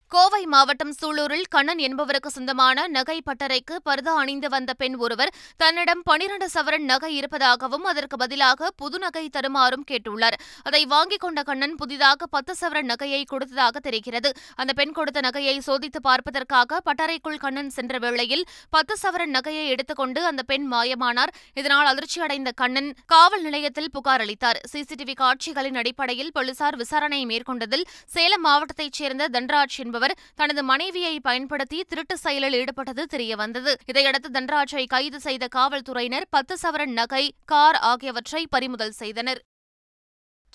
கோவை 0.09 0.47
மாவட்டம் 0.47 0.93
சூலூரில் 1.01 1.49
கண்ணன் 1.49 1.79
என்பவருக்கு 1.79 2.31
சொந்தமான 2.31 2.87
நகை 2.87 3.23
பட்டறைக்கு 3.27 3.75
பர்தா 3.85 4.13
அணிந்து 4.23 4.49
வந்த 4.49 4.75
பெண் 4.75 4.95
ஒருவர் 4.95 5.33
தன்னிடம் 5.57 6.03
பனிரண்டு 6.05 6.49
சவரன் 6.55 6.87
நகை 6.91 7.17
இருப்பதாகவும் 7.17 7.85
அதற்கு 7.85 8.17
பதிலாக 8.17 8.71
புது 8.77 8.99
நகை 8.99 9.29
தருமாறும் 9.29 9.85
கேட்டுள்ளார். 9.91 10.37
அதை 10.63 10.85
வாங்கிக் 10.85 11.21
கொண்ட 11.21 11.43
கண்ணன் 11.43 11.75
புதிதாக 11.75 12.27
பத்து 12.27 12.55
சவரன் 12.61 12.91
நகையை 12.93 13.25
கொடுத்ததாக 13.25 13.81
தெரிகிறது. 13.81 14.33
அந்த 14.55 14.73
பெண் 14.73 14.93
கொடுத்த 14.93 15.21
நகையை 15.21 15.57
சோதித்து 15.67 16.03
பார்ப்பதற்காக 16.03 16.81
பட்டறைக்குள் 16.91 17.39
கண்ணன் 17.39 17.71
சென்ற 17.71 17.99
வேளையில் 17.99 18.45
பத்து 18.71 18.97
சவரன் 19.03 19.35
நகையை 19.39 19.67
எடுத்துக்கொண்டு 19.67 20.25
அந்த 20.25 20.43
பெண் 20.43 20.73
மாயமானார். 20.73 21.35
இதனால் 21.55 21.91
அதிர்ச்சியடைந்த 21.95 22.53
கண்ணன் 22.55 22.95
காவல் 23.07 23.43
நிலையத்தில் 23.43 23.91
புகார் 23.91 24.21
அளித்தார். 24.21 24.61
சிசிடிவி 24.73 25.15
காட்சிகளின் 25.15 25.75
அடிப்படையில் 25.75 26.33
போலீசார் 26.33 26.77
விசாரணை 26.77 27.27
மேற்கொண்டதில் 27.27 27.87
சேலம் 28.07 28.47
மாவட்டத்தைச் 28.47 28.93
சேர்ந்த 28.93 29.29
தன்ராஜ் 29.29 29.79
என்பவர் 29.79 29.95
தனது 30.35 30.63
மனைவியை 30.63 31.21
பயன்படுத்தி 31.21 31.85
திருட்டு 31.89 32.19
செயலில் 32.19 32.53
ஈடுபட்டது 32.53 33.05
தெரியவந்தது. 33.13 33.75
இதையடுத்து 33.87 34.29
தன்ராஜை 34.29 34.87
கைது 34.87 35.21
செய்த 35.21 35.47
காவல்துறையினர் 35.47 36.27
பத்து 36.31 36.57
சவரன் 36.63 36.93
நகை 36.93 37.35
கார் 37.45 37.75
ஆகியவற்றை 37.75 38.47
பறிமுதல் 38.51 38.91
செய்தனர். 38.91 39.43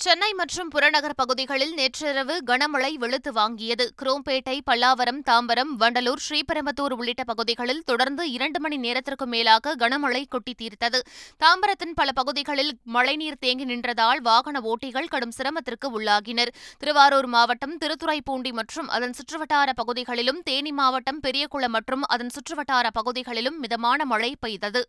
சென்னை 0.03 0.33
மற்றும் 0.33 0.67
புறநகர் 0.67 1.15
பகுதிகளில் 1.15 1.73
நேற்றிரவு 1.73 2.41
கனமழை 2.45 2.93
வெளுத்து 2.93 3.31
வாங்கியது. 3.31 3.85
குரோம்பேட்டை 4.01 4.59
பல்லாவரம் 4.69 5.19
தாம்பரம் 5.29 5.71
வண்டலூர் 5.79 6.21
ஸ்ரீபெரும்புத்தூர் 6.29 6.93
உள்ளிட்ட 6.93 7.23
பகுதிகளில் 7.23 7.83
தொடர்ந்து 7.83 8.31
இரண்டு 8.31 8.59
மணி 8.59 8.77
நேரத்திற்கும் 8.77 9.29
மேலாக 9.29 9.75
கனமழை 9.75 10.25
கொட்டி 10.27 10.53
தீர்த்தது. 10.53 11.01
தாம்பரத்தின் 11.43 11.93
பல 11.93 12.11
பகுதிகளில் 12.11 12.71
மழைநீர் 12.83 13.37
தேங்கி 13.39 13.65
நின்றதால் 13.65 14.21
வாகன 14.21 14.61
ஓட்டிகள் 14.61 15.07
கடும் 15.07 15.31
சிரமத்திற்கு 15.31 15.99
உள்ளாகினர். 15.99 16.53
திருவாரூர் 16.77 17.25
மாவட்டம் 17.25 17.77
திருத்துறைப்பூண்டி 17.77 18.51
மற்றும் 18.51 18.87
அதன் 18.87 19.13
சுற்றுவட்டார 19.19 19.69
பகுதிகளிலும் 19.75 20.41
தேனி 20.43 20.71
மாவட்டம் 20.71 21.19
பெரியகுளம் 21.19 21.71
மற்றும் 21.71 22.01
அதன் 22.01 22.33
சுற்றுவட்டார 22.37 22.87
பகுதிகளிலும் 22.93 23.59
மிதமான 23.59 24.05
மழை 24.05 24.35
பெய்தது. 24.39 24.83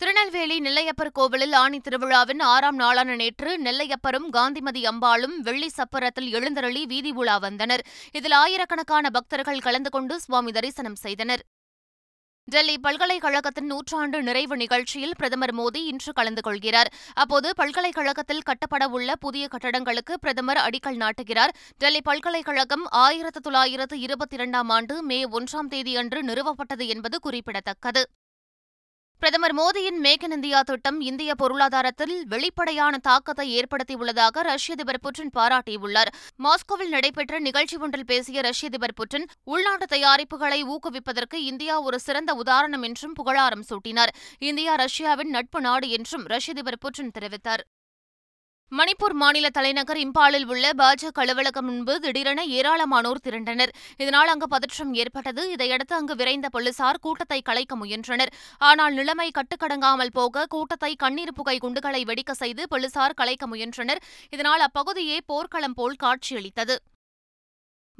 திருநெல்வேலி 0.00 0.60
நெல்லையப்பர் 0.60 1.10
கோவிலில் 1.12 1.52
ஆணி 1.52 1.78
திருவிழாவின் 1.78 2.40
ஆறாம் 2.40 2.76
நாளான 2.76 3.14
நேற்று 3.14 3.62
நெல்லையப்பரும் 3.62 4.28
காந்திமதி 4.30 4.82
அம்பாளும் 4.86 5.34
வெள்ளி 5.38 5.70
சப்பரத்தில் 5.76 6.28
எழுந்தருளி 6.30 6.86
வீதி 6.86 7.10
உலா 7.10 7.38
வந்தனர். 7.38 7.82
இதில் 8.12 8.32
ஆயிரக்கணக்கான 8.32 9.10
பக்தர்கள் 9.10 9.58
கலந்து 9.58 9.90
கொண்டு 9.90 10.20
சுவாமி 10.20 10.52
தரிசனம் 10.52 10.94
செய்தனர். 10.94 11.42
டெல்லி 12.44 12.78
பல்கலைக்கழகத்தின் 12.78 13.66
நூற்றாண்டு 13.66 14.22
நிறைவு 14.22 14.56
நிகழ்ச்சியில் 14.56 15.16
பிரதமர் 15.18 15.54
மோடி 15.54 15.80
இன்று 15.84 16.12
கலந்து 16.12 16.40
கொள்கிறார். 16.40 16.92
அப்போது 17.14 17.54
பல்கலைக்கழகத்தில் 17.54 18.46
கட்டப்படவுள்ள 18.50 19.12
புதிய 19.20 19.48
கட்டடங்களுக்கு 19.52 20.14
பிரதமர் 20.20 20.56
அடிக்கல் 20.56 21.00
நாட்டுகிறார். 21.04 21.54
டெல்லி 21.78 22.00
பல்கலைக்கழகம் 22.00 22.86
ஆயிரத்து 22.90 23.40
தொள்ளாயிரத்து 23.40 23.98
இருபத்தி 23.98 24.36
இரண்டாம் 24.36 24.68
ஆண்டு 24.68 25.02
மே 25.02 25.24
ஒன்றாம் 25.24 25.70
தேதியன்று 25.70 26.22
நிறுவப்பட்டது 26.22 26.86
என்பது 26.86 27.18
குறிப்பிடத்தக்கது. 27.20 28.04
பிரதமர் 29.20 29.54
மோடியின் 29.58 29.96
மேக் 29.98 30.22
இன் 30.22 30.30
இந்தியா 30.30 30.62
திட்டம் 30.62 31.00
இந்திய 31.00 31.34
பொருளாதாரத்தில் 31.34 32.26
வெளிப்படையான 32.26 32.98
தாக்கத்தை 32.98 33.46
ஏற்படுத்தியுள்ளதாக 33.60 34.42
ரஷ்ய 34.42 34.74
அதிபர் 34.74 35.00
புட்டின் 35.02 35.32
பாராட்டியுள்ளார். 35.34 36.10
மாஸ்கோவில் 36.38 36.88
நடைபெற்ற 36.88 37.38
நிகழ்ச்சி 37.38 37.76
ஒன்றில் 37.76 38.04
பேசிய 38.04 38.40
ரஷ்ய 38.40 38.68
அதிபர் 38.68 38.94
புட்டின் 39.00 39.26
உள்நாட்டு 39.44 39.86
தயாரிப்புகளை 39.86 40.60
ஊக்குவிப்பதற்கு 40.64 41.34
இந்தியா 41.34 41.80
ஒரு 41.80 42.00
சிறந்த 42.00 42.34
உதாரணம் 42.34 42.82
என்றும் 42.82 43.12
புகழாரம் 43.12 43.64
சூட்டினார். 43.70 44.14
இந்தியா 44.38 44.74
ரஷ்யாவின் 44.74 45.30
நட்பு 45.30 45.60
நாடு 45.60 45.88
என்றும் 45.88 46.26
ரஷ்ய 46.26 46.54
அதிபர் 46.54 46.80
புட்டின் 46.84 47.14
தெரிவித்தார். 47.18 47.64
மணிப்பூர் 48.72 49.14
மாநில 49.20 49.46
தலைநகர் 49.48 49.98
இம்பாலில் 49.98 50.44
உள்ள 50.44 50.72
பாஜக 50.80 51.20
அலுவலகம் 51.22 51.64
முன்பு 51.64 52.00
திடீரென 52.00 52.40
ஏராளமானோர் 52.56 53.20
திரண்டனர். 53.26 53.72
இதனால் 53.96 54.30
அங்கு 54.32 54.46
பதற்றம் 54.48 54.92
ஏற்பட்டது. 54.94 55.42
இதையடுத்து 55.50 55.94
அங்கு 55.94 56.14
விரைந்த 56.14 56.48
போலீசார் 56.48 57.00
கூட்டத்தை 57.00 57.40
கலைக்க 57.42 57.76
முயன்றனர். 57.76 58.32
ஆனால் 58.58 58.92
நிலைமை 58.92 59.28
கட்டுக்கடங்காமல் 59.38 60.14
போக 60.18 60.46
கூட்டத்தை 60.46 60.92
கண்ணீர் 61.04 61.34
புகை 61.34 61.56
குண்டுகளை 61.58 62.04
வெடிக்க 62.04 62.30
செய்து 62.42 62.68
போலீசார் 62.68 63.18
கலைக்க 63.22 63.46
முயன்றனர். 63.46 64.02
இதனால் 64.30 64.66
அப்பகுதியே 64.68 65.18
போர்க்களம் 65.26 65.78
போல் 65.80 65.98
காட்சியளித்தது. 66.04 66.76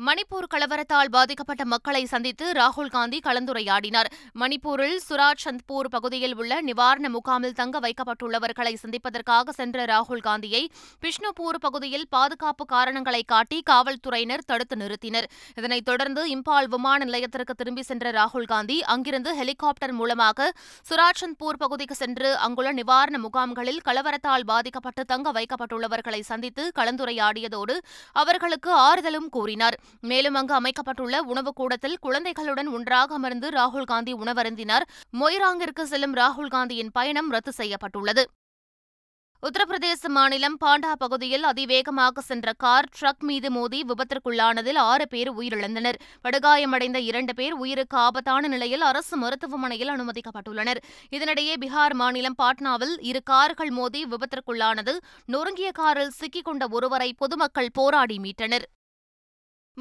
மணிப்பூர் 0.06 0.46
கலவரத்தால் 0.54 1.08
பாதிக்கப்பட்ட 1.10 1.64
மக்களை 1.64 2.04
சந்தித்து 2.04 2.52
ராகுல் 2.52 2.90
காந்தி 2.90 3.18
கலந்துரையாடினார். 3.24 4.08
மணிப்பூரில் 4.40 4.98
சுராஜ் 5.06 5.42
சந்த்பூர் 5.44 5.88
பகுதியில் 5.90 6.36
உள்ள 6.36 6.60
நிவாரண 6.60 7.06
முகாமில் 7.08 7.56
தங்க 7.60 7.80
வைக்கப்பட்டுள்ளவர்களை 7.84 8.74
சந்திப்பதற்காக 8.82 9.52
சென்ற 9.52 9.84
ராகுல் 9.84 10.22
காந்தியை 10.26 10.60
பிஷ்ணுபூர் 11.02 11.58
பகுதியில் 11.60 12.06
பாதுகாப்பு 12.08 12.66
காரணங்களை 12.74 13.22
காட்டி 13.22 13.58
காவல்துறையினர் 13.70 14.44
தடுத்து 14.46 14.76
நிறுத்தினர். 14.76 15.28
இதனைத் 15.56 15.84
தொடர்ந்து 15.84 16.24
இம்பால் 16.36 16.70
விமான 16.76 17.00
நிலையத்திற்கு 17.04 17.54
திரும்பி 17.54 17.82
சென்ற 17.82 18.10
ராகுல் 18.10 18.48
காந்தி 18.54 18.78
அங்கிருந்து 18.94 19.32
ஹெலிகாப்டர் 19.34 19.92
மூலமாக 19.92 20.48
சுராஜ் 20.90 21.22
சந்த்பூர் 21.24 21.60
பகுதிக்கு 21.64 21.94
சென்று 21.94 22.36
அங்குள்ள 22.36 22.72
நிவாரண 22.72 23.18
முகாம்களில் 23.18 23.82
கலவரத்தால் 23.90 24.48
பாதிக்கப்பட்டு 24.52 25.04
தங்க 25.04 25.32
வைக்கப்பட்டுள்ளவர்களை 25.32 26.22
சந்தித்து 26.30 26.72
கலந்துரையாடியதோடு 26.78 27.76
அவர்களுக்கு 28.12 28.72
ஆறுதலும் 28.86 29.30
கூறினார். 29.30 29.78
மேலும் 30.00 30.34
அங்கு 30.34 30.54
அமைக்கப்பட்டுள்ள 30.54 31.22
உணவுக் 31.22 31.56
கூடத்தில் 31.56 31.98
குழந்தைகளுடன் 31.98 32.66
ஒன்றாக 32.66 33.14
அமர்ந்து 33.14 33.48
ராகுல் 33.48 33.84
காந்தி 33.84 34.14
உணவருந்தினார். 34.14 34.82
மொய்ராங்கிற்கு 35.20 35.82
செல்லும் 35.82 36.14
ராகுல் 36.14 36.48
காந்தியின் 36.48 36.90
பயணம் 36.92 37.30
ரத்து 37.30 37.52
செய்யப்பட்டுள்ளது. 37.52 38.28
உத்தரப்பிரதேச 39.46 40.08
மாநிலம் 40.08 40.56
பாண்டா 40.64 40.92
பகுதியில் 40.92 41.44
அதிவேகமாக 41.44 42.20
சென்ற 42.20 42.52
கார் 42.52 42.88
ட்ரக் 43.00 43.18
மீது 43.18 43.50
மோதி 43.50 43.84
விபத்திற்குள்ளானதில் 43.88 44.76
ஆறு 44.76 45.08
பேர் 45.08 45.32
உயிரிழந்தனர். 45.32 45.94
படுகாயமடைந்த 46.24 46.98
இரண்டு 47.00 47.34
பேர் 47.34 47.52
உயிருக்கு 47.52 47.96
ஆபத்தான 47.96 48.48
நிலையில் 48.48 48.80
அரசு 48.80 49.16
மருத்துவமனையில் 49.16 49.88
அனுமதிக்கப்பட்டுள்ளனர். 49.88 50.76
இதனிடையே 51.10 51.54
பீகார் 51.60 51.94
மாநிலம் 51.94 52.34
பாட்னாவில் 52.42 52.96
இரு 53.00 53.22
கார்கள் 53.22 53.70
மோதி 53.70 54.06
விபத்திற்குள்ளானது 54.06 54.96
நொறுங்கிய 55.26 55.72
காரில் 55.72 56.10
சிக்கிக் 56.10 56.44
கொண்ட 56.44 56.68
ஒருவரை 56.70 57.14
பொதுமக்கள் 57.16 57.70
போராடி 57.72 58.18
மீட்டனர். 58.18 58.62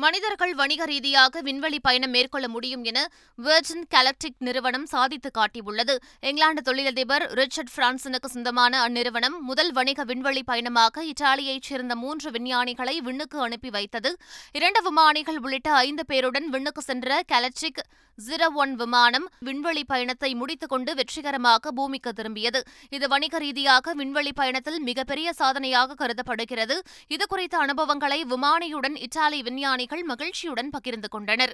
மனிதர்கள் 0.04 0.54
வணிக 0.54 0.86
ரீதியாக 0.86 1.42
விண்வெளி 1.42 1.80
பயணம் 1.80 2.10
மேற்கொள்ள 2.10 2.48
முடியும் 2.48 2.84
என 2.84 3.00
வெர்ஜின் 3.44 3.86
கலக்டிக் 3.96 4.38
நிறுவனம் 4.38 4.86
சாதித்து 4.86 5.32
காட்டியுள்ளது. 5.38 5.96
இங்கிலாந்து 6.20 6.62
தொழிலதிபர் 6.62 7.25
ரிச்சர்ட் 7.32 7.74
பிரான்சனுக்கு 7.75 8.30
சொந்தமான 8.30 8.88
அந்நிறுவனம் 8.88 9.38
முதல் 9.39 9.72
வணிக 9.72 10.04
விண்வெளி 10.04 10.44
பயணமாக 10.44 11.04
இத்தாலியைச் 11.04 11.70
சேர்ந்த 11.70 11.96
மூன்று 11.96 12.32
விஞ்ஞானிகளை 12.32 12.98
விண்ணுக்கு 12.98 13.39
அனுப்பி 13.39 13.70
வைத்தது. 13.70 14.18
இரண்டு 14.51 14.82
விமானிகள் 14.82 15.39
உள்ளிட்ட 15.39 15.72
ஐந்து 15.74 16.06
பேருடன் 16.13 16.46
விண்ணுக்கு 16.46 16.82
சென்ற 16.82 17.22
கலக்டிக் 17.32 17.82
ஜீரோ 18.27 18.48
ஒன் 18.54 18.75
விமானம் 18.75 19.25
விண்வெளி 19.39 19.84
பயணத்தை 19.84 20.36
முடித்துக் 20.36 20.70
கொண்டு 20.70 20.96
வெற்றிகரமாக 20.96 21.72
பூமிக்கு 21.72 22.12
திரும்பியது. 22.16 22.62
இது 22.89 23.08
வணிக 23.08 23.38
ரீதியாக 23.38 23.94
விண்வெளி 23.94 24.34
பயணத்தில் 24.34 24.80
மிகப்பெரிய 24.82 25.34
சாதனையாக 25.34 25.94
கருதப்படுகிறது. 25.94 26.82
இதுகுறித்த 27.10 27.56
அனுபவங்களை 27.66 28.25
விமானியுடன் 28.30 28.96
இத்தாலி 28.96 29.42
விஞ்ஞானி 29.42 29.86
விஞ்ஞானிகள் 29.88 30.10
மகிழ்ச்சியுடன் 30.12 30.70
பகிர்ந்து 30.70 31.08
கொண்டனர். 31.10 31.53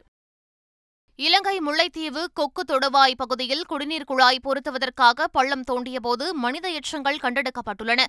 இலங்கை 1.20 1.58
முல்லைத்தீவு 1.66 2.22
கொக்கு 2.34 2.64
தொடுவாய் 2.64 3.20
பகுதியில் 3.22 3.66
குடிநீர் 3.66 4.10
குழாய் 4.12 4.46
பொருத்துவதற்காக 4.46 5.28
பள்ளம் 5.28 5.66
தோண்டியபோது 5.72 6.26
மனித 6.44 6.66
எச்சங்கள் 6.70 7.24
கண்டெடுக்கப்பட்டுள்ளன. 7.26 8.02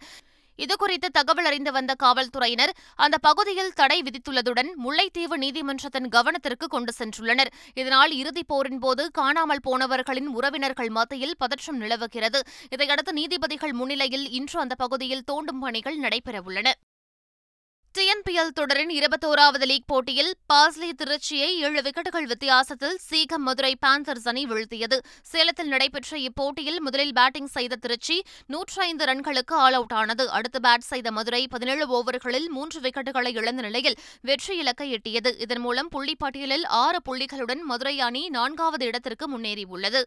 இதுகுறித்து 0.58 1.08
தகவல் 1.12 1.44
அறிந்து 1.44 1.70
வந்த 1.72 1.92
காவல்துறையினர் 2.02 2.72
அந்த 3.04 3.16
பகுதியில் 3.18 3.72
தடை 3.72 3.98
விதித்துள்ளதுடன் 4.06 4.70
முல்லைத்தீவு 4.84 5.36
நீதிமன்றத்தின் 5.44 6.08
கவனத்திற்கு 6.08 6.68
கொண்டு 6.68 6.92
சென்றுள்ளனர். 6.98 7.52
இதனால் 7.74 8.12
இறுதிப் 8.12 8.48
போரின் 8.48 8.78
போது 8.78 9.10
காணாமல் 9.10 9.64
போனவர்களின் 9.68 10.30
உறவினர்கள் 10.38 10.92
மத்தியில் 10.98 11.38
பதற்றம் 11.38 11.76
நிலவுகிறது. 11.76 12.40
இதையடுத்து 12.70 13.12
நீதிபதிகள் 13.12 13.72
முன்னிலையில் 13.72 14.26
இன்று 14.30 14.58
அந்த 14.60 14.74
பகுதியில் 14.74 15.26
தோண்டும் 15.32 15.62
பணிகள் 15.66 15.98
நடைபெறவுள்ளன. 15.98 16.70
டிஎன்பிஎல் 17.98 18.54
தொடரின் 18.54 18.90
இருபத்தோராவது 18.90 19.66
லீக் 19.66 19.86
போட்டியில் 19.86 20.30
பாஸ்லி 20.52 20.88
திருச்சியை 21.00 21.48
ஏழு 21.66 21.80
விக்கெட்டுகள் 21.80 22.26
வித்தியாசத்தில் 22.26 22.96
சீகம் 23.00 23.42
மதுரை 23.42 23.76
பாந்தர்ஸ் 23.86 24.26
அணி 24.28 24.44
வீழ்த்தியது. 24.44 24.98
சேலத்தில் 25.22 25.68
நடைபெற்ற 25.68 26.18
இப்போட்டியில் 26.18 26.80
முதலில் 26.80 27.12
பேட்டிங் 27.12 27.46
செய்த 27.46 27.76
திருச்சி 27.76 28.16
நூற்றி 28.46 28.82
ஐந்து 28.82 29.04
ரன்களுக்கு 29.04 29.54
ஆல் 29.66 29.72
அவுட் 29.72 29.92
ஆனது. 29.92 30.30
அடுத்து 30.30 30.60
பேட் 30.60 30.88
செய்த 30.90 31.10
மதுரை 31.10 31.46
பதினேழு 31.48 31.86
ஓவர்களில் 31.98 32.48
மூன்று 32.48 32.80
விக்கெட்டுகளை 32.80 33.32
இழந்த 33.36 33.62
நிலையில் 33.62 33.98
வெற்றி 34.20 34.56
இலக்கை 34.56 34.90
எட்டியது. 34.92 35.40
இதன் 35.40 35.60
மூலம் 35.60 35.92
புள்ளிப்பட்டியலில் 35.94 36.66
ஆறு 36.66 37.00
புள்ளிகளுடன் 37.08 37.62
மதுரை 37.62 38.00
அணி 38.00 38.28
நான்காவது 38.28 38.86
இடத்திற்கு 38.86 39.38
முன்னேறியுள்ளது. 39.38 40.02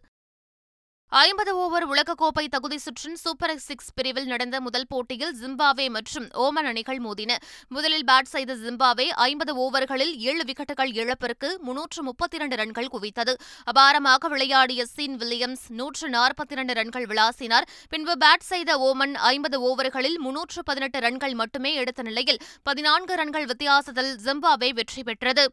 ஐம்பது 1.12 1.52
ஓவர் 1.56 1.86
உலகக்கோப்பை 1.90 2.48
தகுதி 2.48 2.78
சுற்றின் 2.78 3.16
சூப்பர் 3.16 3.58
சிக்ஸ் 3.58 3.94
பிரிவில் 3.96 4.26
நடந்த 4.26 4.62
முதல் 4.62 4.88
போட்டியில் 4.88 5.36
ஜிம்பாவே 5.42 5.90
மற்றும் 5.90 6.26
ஓமன் 6.34 6.68
அணிகள் 6.72 7.00
மோதின. 7.00 7.36
முதலில் 7.68 8.04
பேட் 8.06 8.30
செய்த 8.34 8.56
ஜிம்பாவே 8.56 9.08
ஐம்பது 9.08 9.54
ஓவர்களில் 9.56 10.14
ஏழு 10.16 10.44
விக்கெட்டுகள் 10.44 10.92
இழப்பிற்கு 10.94 11.60
முன்னூற்று 11.62 12.04
முப்பத்தி 12.04 12.36
இரண்டு 12.36 12.56
ரன்கள் 12.56 12.90
குவித்தது. 12.94 13.36
அபாரமாக 13.72 14.28
விளையாடிய 14.28 14.86
சீன் 14.86 15.18
வில்லியம்ஸ் 15.18 15.66
நூற்று 15.68 16.10
நாற்பத்தி 16.10 16.52
இரண்டு 16.52 16.74
ரன்கள் 16.74 17.06
விளாசினார். 17.06 17.68
பின்பு 17.90 18.16
பேட் 18.26 18.48
செய்த 18.52 18.78
ஓமன் 18.90 19.14
ஐம்பது 19.14 19.60
ஓவர்களில் 19.70 20.18
முன்னூற்று 20.18 20.64
பதினெட்டு 20.64 21.00
ரன்கள் 21.00 21.34
மட்டுமே 21.34 21.74
எடுத்த 21.74 22.02
நிலையில் 22.02 22.42
பதினான்கு 22.64 23.16
ரன்கள் 23.16 23.46
வித்தியாசத்தில் 23.46 24.16
ஜிம்பாவே 24.26 24.74
வெற்றி 24.74 25.04
பெற்றது. 25.04 25.46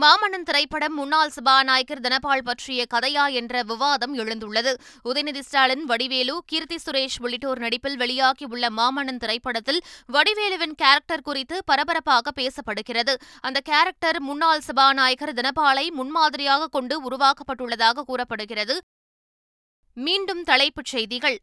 மாமன்னன் 0.00 0.42
திரைப்படம் 0.44 0.94
முன்னாள் 0.94 1.28
சபாநாயகர் 1.28 2.00
தனபால் 2.00 2.42
பற்றிய 2.42 2.84
கதையா 2.94 3.32
என்ற 3.32 3.62
விவாதம் 3.62 4.18
எழுந்துள்ளது. 4.18 4.74
உதயநிதி 5.04 5.38
ஸ்டாலின் 5.38 5.84
வடிவேலு 5.84 6.42
கீர்த்தி 6.46 6.78
சுரேஷ் 6.86 7.18
உள்ளிட்டோர் 7.20 7.58
நடிப்பில் 7.58 7.96
வெளியாகியுள்ள 7.96 8.66
மாமன்னன் 8.76 9.16
திரைப்படத்தில் 9.16 9.80
வடிவேலுவின் 10.12 10.74
கேரக்டர் 10.76 11.22
குறித்து 11.22 11.64
பரபரப்பாக 11.64 12.30
பேசப்படுகிறது. 12.40 13.14
அந்த 13.40 13.60
கேரக்டர் 13.64 14.20
முன்னாள் 14.20 14.60
சபாநாயகர் 14.60 15.34
தனபாலை 15.34 15.90
முன்மாதிரியாக 15.90 16.66
கொண்டு 16.66 17.00
உருவாக்கப்பட்டுள்ளதாக 17.10 18.04
கூறப்படுகிறது. 18.06 18.80
மீண்டும் 19.94 20.42
தலைப்புச் 20.42 20.92
செய்திகள். 20.94 21.40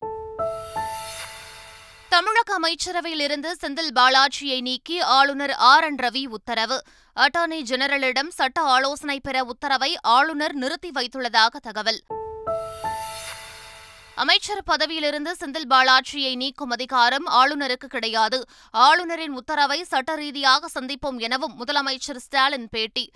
தமிழக 2.14 2.54
அமைச்சரவையில் 2.54 3.20
இருந்து 3.20 3.58
செந்தில் 3.62 3.92
பாலாஜியை 3.96 4.62
நீக்கி 4.62 5.00
ஆளுநர் 5.00 5.52
ஆர். 5.52 5.84
என். 5.84 5.96
ரவி 5.96 6.28
உத்தரவு. 6.28 6.82
அட்டார்னி 7.16 7.62
ஜெனரலிடம் 7.62 8.28
சட்ட 8.28 8.62
ஆலோசனை 8.62 9.20
பெற 9.20 9.44
உத்தரவை 9.44 9.98
ஆளுநர் 10.02 10.54
நிறுத்தி 10.54 10.92
வைத்துள்ளதாக 10.94 11.56
தகவல். 11.62 12.04
அமைச்சர் 14.16 14.64
பதவியிலிருந்து 14.64 15.36
செந்தில் 15.40 15.66
பாலாஜியை 15.70 16.36
நீக்கும் 16.36 16.70
அதிகாரம் 16.70 17.28
ஆளுநருக்கு 17.28 17.86
கிடையாது. 17.86 18.46
ஆளுநரின் 18.72 19.32
உத்தரவை 19.32 19.84
சட்ட 19.84 20.16
ரீதியாக 20.16 20.68
சந்திப்போம் 20.80 21.18
எனவும் 21.18 21.66
முதலமைச்சர் 21.66 22.18
ஸ்டாலின் 22.18 22.68
பேட்டி. 22.70 23.12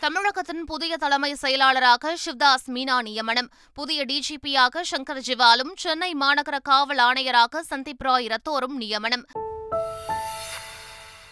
தமிழகத்தின் 0.00 0.64
புதிய 0.64 0.96
தலைமை 0.96 1.34
செயலாளராக 1.34 2.16
சிவ்தாஸ் 2.24 2.70
மீனா 2.70 3.02
நியமனம் 3.02 3.48
புதிய 3.74 4.04
டிஜிபியாக 4.04 4.80
சங்கர் 4.90 5.20
ஜிவாலும் 5.26 5.72
சென்னை 5.74 6.14
மாநகர 6.20 6.58
காவல் 6.62 6.96
ஆணையராக 6.96 7.60
சந்தீப் 7.70 7.98
ராய் 7.98 8.26
ரத்தோரும் 8.26 8.76
நியமனம். 8.76 9.24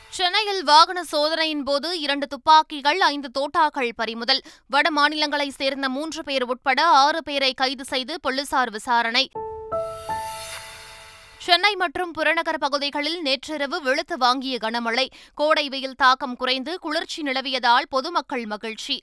சென்னையில் 0.08 0.64
வாகன 0.64 1.04
சோதனையின் 1.04 1.62
போது 1.62 2.00
இரண்டு 2.00 2.26
துப்பாக்கிகள் 2.26 3.00
ஐந்து 3.00 3.30
தோட்டாக்கள் 3.38 3.90
பறிமுதல். 3.96 4.42
வட 4.66 4.90
மாநிலங்களைச் 4.96 5.56
சேர்ந்த 5.56 5.88
மூன்று 5.88 6.24
பேர் 6.24 6.44
உட்பட 6.44 6.84
ஆறு 6.84 7.22
பேரை 7.22 7.54
கைது 7.54 7.84
செய்து 7.84 8.20
போலீசார் 8.20 8.70
விசாரணை. 8.70 9.30
சென்னை 11.48 11.76
மற்றும் 11.76 12.10
புறநகர் 12.10 12.58
பகுதிகளில் 12.58 13.22
நேற்றிரவு 13.22 13.82
வெளுத்து 13.82 14.18
வாங்கிய 14.18 14.58
கனமழை. 14.60 15.06
கோடை 15.34 15.68
வெயில் 15.68 15.94
தாக்கம் 15.94 16.36
குறைந்து 16.36 16.78
குளிர்ச்சி 16.78 17.22
நிலவியதால் 17.22 17.86
பொதுமக்கள் 17.88 18.44
மகிழ்ச்சி. 18.46 19.02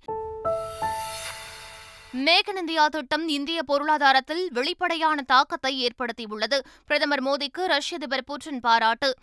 மேக் 2.12 2.48
இன் 2.48 2.56
இந்தியா 2.56 2.88
திட்டம் 2.88 3.28
இந்திய 3.28 3.64
பொருளாதாரத்தில் 3.64 4.52
வெளிப்படையான 4.52 5.22
தாக்கத்தை 5.22 5.88
ஏற்படுத்தியுள்ளது. 5.88 6.60
பிரதமர் 6.86 7.24
மோடிக்கு 7.24 7.66
ரஷ்ய 7.66 7.98
அதிபர் 7.98 8.24
புட்டின் 8.28 8.60
பாராட்டு. 8.60 9.14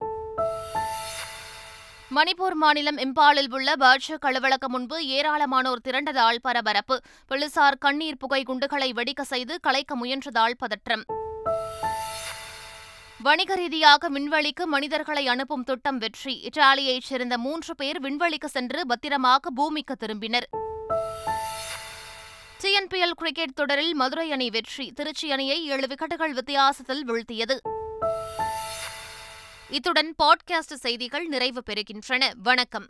மணிப்பூர் 2.14 2.54
மாநிலம் 2.54 2.98
இம்பாலில் 2.98 3.52
உள்ள 3.52 3.72
பாஜக 3.78 4.18
அலுவலகம் 4.20 4.70
முன்பு 4.70 5.04
ஏராளமானோர் 5.06 5.84
திரண்டதால் 5.84 6.42
பரபரப்பு. 6.42 7.00
போலீசார் 7.26 7.78
கண்ணீர் 7.78 8.16
புகை 8.16 8.42
குண்டுகளை 8.42 8.92
வெடிக்க 8.92 9.20
செய்து 9.20 9.60
கலைக்க 9.60 9.96
முயன்றதால் 9.96 10.58
பதற்றம். 10.58 11.04
வணிக 13.22 13.54
ரீதியாக 13.54 14.10
விண்வெளிக்கு 14.10 14.64
மனிதர்களை 14.64 15.28
அனுப்பும் 15.28 15.64
திட்டம் 15.64 15.98
வெற்றி. 15.98 16.40
இத்தாலியைச் 16.40 17.02
சேர்ந்த 17.02 17.38
மூன்று 17.38 17.74
பேர் 17.74 18.00
விண்வெளிக்கு 18.00 18.44
சென்று 18.44 18.86
பத்திரமாக 18.86 19.50
பூமிக்கு 19.50 19.96
திரும்பினர். 20.00 20.42
டிஎன்பிஎல் 22.62 23.10
கிரிக்கெட் 23.10 23.54
தொடரில் 23.54 23.94
மதுரை 23.94 24.32
அணி 24.32 24.50
வெற்றி. 24.50 24.92
திருச்சி 24.92 25.32
அணியை 25.32 25.66
ஏழு 25.66 25.86
விக்கெட்டுகள் 25.86 26.30
வித்தியாசத்தில் 26.30 27.08
வீழ்த்தியது. 27.08 27.58
இத்துடன் 29.70 30.14
பாட்காஸ்ட் 30.22 30.72
செய்திகள் 30.74 31.26
நிறைவு 31.26 31.62
பெறுகின்றன. 31.70 32.32
வணக்கம். 32.42 32.86